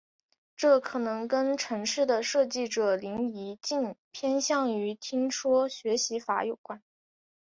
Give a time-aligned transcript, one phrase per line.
[0.55, 6.81] 这可能跟程式的设计者林宜敬偏向于听说学习法有关。